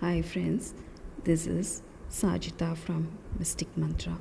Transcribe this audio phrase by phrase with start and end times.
[0.00, 0.74] Hi, friends.
[1.24, 4.18] This is Sajita from Mystic Mantra.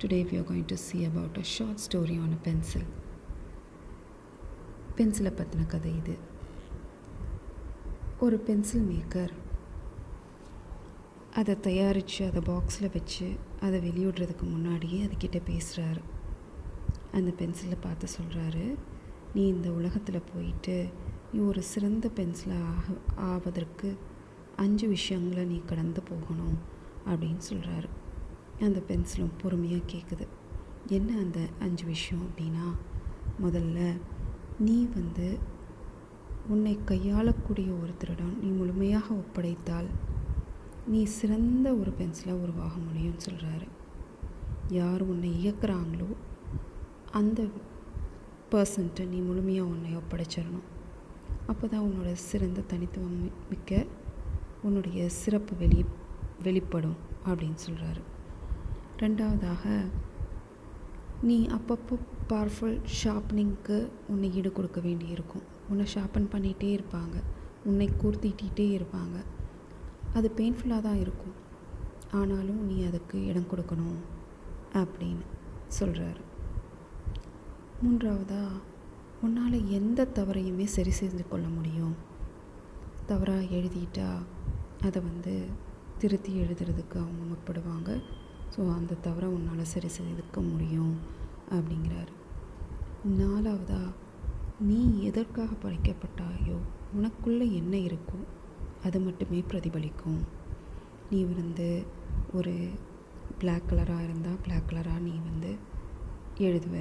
[0.00, 2.82] Today, we are going to see about a short story on a pencil.
[4.96, 6.14] பென்சிலை பற்றின கதை இது
[8.18, 9.32] ஒரு pencil maker
[11.34, 13.28] அதை தயாரித்து அதை பாக்ஸில் வச்சு
[13.60, 16.02] அதை வெளியிடுறதுக்கு முன்னாடியே அதுக்கிட்ட பேசுகிறாரு
[17.12, 18.66] அந்த பென்சிலை பார்த்து சொல்கிறாரு
[19.34, 20.76] நீ இந்த உலகத்தில் போயிட்டு
[21.40, 23.96] ஒரு சிறந்த பென்சிலாக ஆக ஆவதற்கு
[24.56, 26.56] அஞ்சு விஷயங்களை நீ கடந்து போகணும்
[27.06, 27.88] அப்படின்னு சொல்கிறாரு
[28.60, 30.26] அந்த பென்சிலும் பொறுமையாக கேட்குது
[30.88, 32.66] என்ன அந்த அஞ்சு விஷயம் அப்படின்னா
[33.42, 33.78] முதல்ல
[34.58, 35.38] நீ வந்து
[36.48, 39.88] உன்னை கையாளக்கூடிய ஒருத்தரிடம் நீ முழுமையாக ஒப்படைத்தால்
[40.86, 43.68] நீ சிறந்த ஒரு பென்சிலாக உருவாக முடியும்னு சொல்கிறாரு
[44.68, 46.10] யார் உன்னை இயக்குறாங்களோ
[47.10, 47.48] அந்த
[48.50, 50.68] பர்சன்ட்டை நீ முழுமையாக உன்னை ஒப்படைச்சிடணும்.
[51.46, 53.86] அப்போ தான் உன்னோட சிறந்த தனித்துவம் மிக்க
[54.62, 55.84] உன்னுடைய சிறப்பு வெளி
[56.42, 58.02] வெளிப்படும் அப்படின்னு சொல்கிறாரு
[58.98, 59.84] ரெண்டாவதாக
[61.22, 65.42] நீ அப்பப்போ பவர்ஃபுல் ஷார்ப்னிங்க்கு உன்னை ஈடு கொடுக்க வேண்டியிருக்கும்.
[65.68, 67.22] உன்னை ஷார்ப்பன் பண்ணிகிட்டே இருப்பாங்க.
[67.64, 69.24] உன்னை கூர்த்திட்டே இருப்பாங்க.
[70.12, 71.32] அது பெயின்ஃபுல்லாக தான் இருக்கும்.
[72.10, 74.00] ஆனாலும் நீ அதுக்கு இடம் கொடுக்கணும்
[74.72, 75.24] அப்படின்னு
[75.80, 76.20] சொல்கிறாரு
[77.82, 78.52] மூன்றாவதாக
[79.24, 81.94] உன்னால் எந்த தவறையுமே சரி செய்து கொள்ள முடியும்.
[83.06, 84.08] தவறாக எழுதிட்டா
[84.82, 85.34] அதை வந்து
[85.98, 87.90] திருத்தி எழுதுறதுக்கு அவங்க முற்படுவாங்க.
[88.54, 90.94] ஸோ அந்த தவறை உன்னால் சரி செய்துக்க முடியும்
[91.50, 92.12] அப்படிங்கிறாரு.
[93.20, 93.82] நாலாவதா
[94.60, 96.58] நீ எதற்காக படைக்கப்பட்டாயோ
[96.96, 98.18] உனக்குள்ளே என்ன இருக்கோ
[98.82, 100.20] அது மட்டுமே பிரதிபலிக்கும்.
[101.10, 101.84] நீ வந்து
[102.32, 102.54] ஒரு
[103.38, 105.52] பிளாக் கலராக இருந்தால் பிளாக் கலராக நீ வந்து
[106.38, 106.76] எழுதுவ.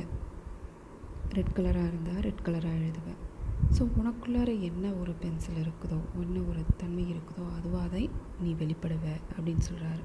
[1.38, 3.20] ரெட் கலராக இருந்தால் ரெட் கலராக எழுதுவேன்.
[3.76, 8.04] ஸோ உனக்குள்ளார என்ன ஒரு பென்சில் இருக்குதோ என்ன ஒரு தன்மை இருக்குதோ அதுவாக அதை
[8.44, 10.04] நீ வெளிப்படுவ அப்படின்னு சொல்கிறாரு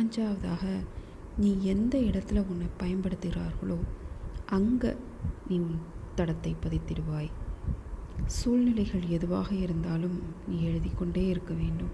[0.00, 0.64] அஞ்சாவதாக
[1.42, 3.78] நீ எந்த இடத்துல உன்னை பயன்படுத்துகிறார்களோ
[4.58, 4.90] அங்கே
[5.48, 5.80] நீ உன்
[6.18, 7.30] தடத்தை பதித்திடுவாய்.
[8.38, 10.16] சூழ்நிலைகள் எதுவாக இருந்தாலும்
[10.48, 11.92] நீ எழுதி கொண்டே இருக்க வேண்டும்.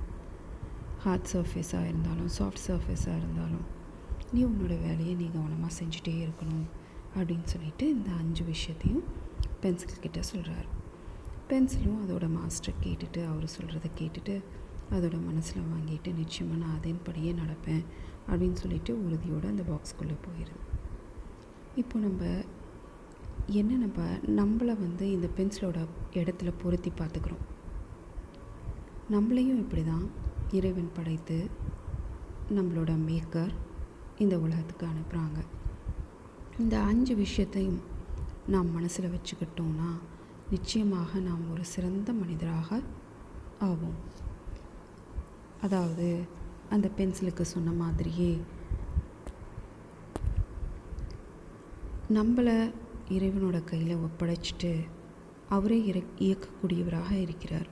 [1.05, 3.67] ஹார்ட் சர்ஃபேஸாக இருந்தாலும் சாஃப்ட் சர்ஃபேஸாக இருந்தாலும்
[4.33, 6.67] நீ உன்னோட வேலையை நீ கவனமாக செஞ்சுட்டே இருக்கணும்.
[7.17, 9.05] அப்படின்னு சொல்லிட்டு இந்த அஞ்சு விஷயத்தையும்
[9.61, 10.69] பென்சில் கிட்ட சொல்கிறாரு
[11.49, 14.43] பென்சிலும் அதோட மாஸ்டர் கேட்டுட்டு அவர் சொல்கிறத கேட்டுட்டு
[14.91, 17.85] அதோட மனசில் வாங்கிட்டு நிச்சயமாக நான் அதன்படியே நடப்பேன்
[18.29, 20.61] அப்படின்னு சொல்லிட்டு உறுதியோடு அந்த பாக்ஸ்குள்ளே போயிடுது
[21.77, 22.45] இப்போ நம்ம
[23.47, 27.45] என்ன நம்ம நம்மளை வந்து இந்த பென்சிலோட இடத்துல பொருத்தி பார்த்துக்கிறோம்.
[29.11, 30.11] நம்மளையும் இப்படி தான்
[30.51, 31.51] இறைவன் படைத்து
[32.49, 33.53] நம்மளோட மேக்கர்
[34.19, 35.45] இந்த உலகத்துக்கு அனுப்புகிறாங்க
[36.63, 37.81] இந்த அஞ்சு விஷயத்தையும்
[38.47, 39.91] நாம் மனசில் வச்சுக்கிட்டோம்னா
[40.51, 42.81] நிச்சயமாக நாம் ஒரு சிறந்த மனிதராக
[43.61, 43.99] ஆவோம்.
[45.63, 46.09] அதாவது
[46.71, 48.41] அந்த பென்சிலுக்கு சொன்ன மாதிரியே
[52.13, 52.57] நம்மளை
[53.09, 54.73] இறைவனோட கையில் ஒப்படைச்சிட்டு
[55.49, 57.69] அவரே இறை இயக்கக்கூடியவராக இருக்கிறார்.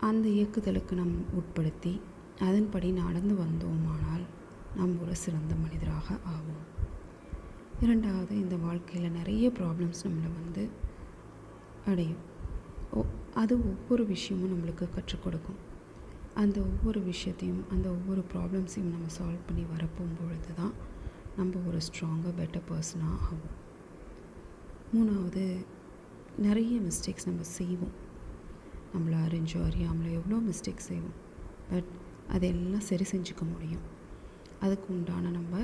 [0.00, 2.00] அந்த இயக்குதலுக்கு நம் உட்படுத்தி
[2.40, 4.26] அதன்படி நடந்து வந்தோமானால்
[4.76, 6.64] நாம் ஒரு சிறந்த மனிதராக ஆவோம்.
[7.80, 10.68] இரண்டாவது இந்த வாழ்க்கையில் நிறைய ப்ராப்ளம்ஸ் நம்மளை வந்து
[11.86, 12.22] அடையும்.
[12.92, 13.04] ஓ
[13.34, 15.58] அது ஒவ்வொரு விஷயமும் நம்மளுக்கு கற்றுக் கொடுக்கும்.
[16.34, 20.72] அந்த ஒவ்வொரு விஷயத்தையும் அந்த ஒவ்வொரு ப்ராப்ளம்ஸையும் நம்ம சால்வ் பண்ணி வரப்போகும் பொழுது தான்
[21.36, 23.44] நம்ம ஒரு ஸ்ட்ராங்காக பெட்டர் பர்சனாக ஆகும்
[24.94, 25.44] மூணாவது
[26.38, 27.94] நிறைய மிஸ்டேக்ஸ் நம்ம செய்வோம்.
[28.94, 31.16] நம்மளை அறிஞ்சோ அறியாமலோ எவ்வளோ மிஸ்டேக்ஸ் செய்வோம்.
[31.70, 31.90] பட்
[32.28, 33.84] அதெல்லாம் சரி செஞ்சுக்க முடியும்.
[34.60, 35.56] அதுக்கு உண்டான நம்ம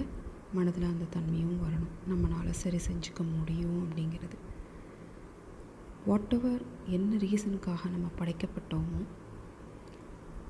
[0.52, 1.92] மனதில் அந்த தன்மையும் வரணும்.
[2.08, 4.38] நம்மளால் சரி செஞ்சுக்க முடியும் அப்படிங்கிறது.
[6.06, 9.04] வாட் எவர் என்ன ரீசனுக்காக நம்ம படைக்கப்பட்டோமோ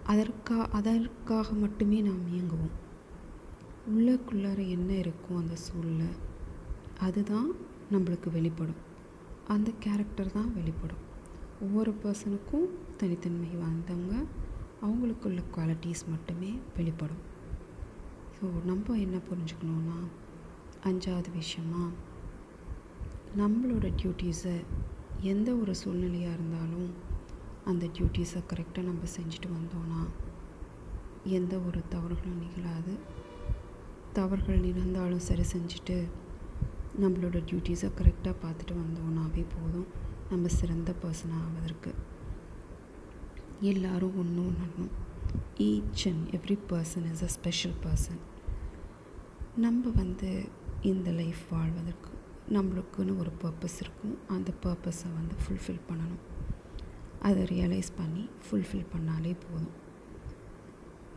[0.05, 2.75] அதற்கா அதற்காக மட்டுமே நாம் இயங்குவோம்.
[3.91, 6.07] உள்ளக்குள்ளார என்ன இருக்கும் அந்த சூழ்நிலை
[6.99, 7.53] அதுதான்
[7.93, 8.81] நம்மளுக்கு வெளிப்படும்.
[9.47, 11.11] அந்த கேரக்டர் தான் வெளிப்படும்.
[11.61, 14.25] ஒவ்வொரு பர்சனுக்கும் தனித்தன்மை வந்தவங்க
[14.83, 17.31] அவங்களுக்குள்ள குவாலிட்டிஸ் மட்டுமே வெளிப்படும்.
[18.43, 19.97] ஸோ நம்ம என்ன புரிஞ்சுக்கணுன்னா
[20.85, 21.91] அஞ்சாவது விஷயமா
[23.37, 24.55] நம்மளோட டியூட்டீஸை
[25.21, 26.89] எந்த ஒரு சூழ்நிலையாக இருந்தாலும்
[27.65, 30.01] அந்த டியூட்டீஸை கரெக்டாக நம்ம செஞ்சுட்டு வந்தோன்னா
[31.25, 32.99] எந்த ஒரு தவறுகளும் நிகழாது.
[34.13, 36.09] தவறுகள் நிகழ்ந்தாலும் சரி செஞ்சுட்டு
[37.01, 39.87] நம்மளோட டியூட்டீஸை கரெக்டாக பார்த்துட்டு வந்தோம்னாவே போதும்.
[40.31, 41.95] நம்ம சிறந்த பர்சனாக ஆவதற்கு.
[43.61, 44.91] எல்லோரும் ஒன்று ஒன்றும்
[45.59, 48.31] each and every person is a special person
[49.57, 50.49] நம்ம வந்து
[50.81, 52.11] இந்த லைஃப் வாழ்வதற்கு
[52.49, 54.19] நம்மளுக்குன்னு ஒரு பர்பஸ் இருக்கும்.
[54.29, 56.51] அந்த பர்பஸை வந்து ஃபுல்ஃபில் பண்ணணும்.
[57.21, 59.81] அதை ரியலைஸ் பண்ணி ஃபுல்ஃபில் பண்ணாலே போதும்.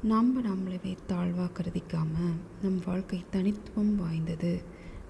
[0.03, 4.63] நம்ம நம்மளவே தாழ்வாக கருதிக்காமல் நம் வாழ்க்கை தனித்துவம் வாய்ந்தது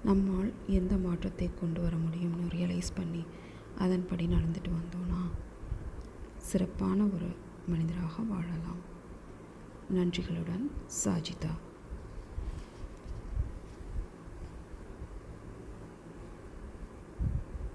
[0.04, 3.24] நம்மால் எந்த மாற்றத்தை கொண்டு வர முடியும்னு ரியலைஸ் பண்ணி
[3.78, 5.30] அதன்படி நடந்துட்டு வந்தோன்னா
[6.36, 7.26] சிறப்பான ஒரு
[7.68, 8.94] மனிதராக வாழலாம்.
[9.94, 10.70] நன்றிகளுடன்
[11.04, 11.65] சாஜிதா.